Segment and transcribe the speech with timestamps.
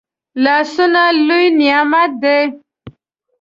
[0.43, 2.39] لاسونه لوي نعمت دی